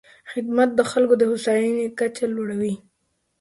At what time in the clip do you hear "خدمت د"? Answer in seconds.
0.31-0.79